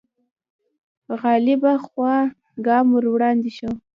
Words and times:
غالبه 1.21 1.73
خوا 1.85 2.15
ګام 2.65 2.87
وړاندې 3.13 3.51
شو 3.57 3.71